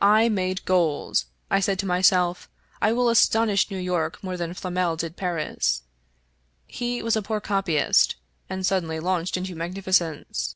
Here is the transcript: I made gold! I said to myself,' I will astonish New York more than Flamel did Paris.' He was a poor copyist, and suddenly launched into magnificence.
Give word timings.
I 0.00 0.28
made 0.28 0.64
gold! 0.66 1.24
I 1.50 1.58
said 1.58 1.80
to 1.80 1.84
myself,' 1.84 2.48
I 2.80 2.92
will 2.92 3.08
astonish 3.08 3.72
New 3.72 3.76
York 3.78 4.22
more 4.22 4.36
than 4.36 4.54
Flamel 4.54 4.94
did 4.94 5.16
Paris.' 5.16 5.82
He 6.68 7.02
was 7.02 7.16
a 7.16 7.22
poor 7.22 7.40
copyist, 7.40 8.14
and 8.48 8.64
suddenly 8.64 9.00
launched 9.00 9.36
into 9.36 9.56
magnificence. 9.56 10.54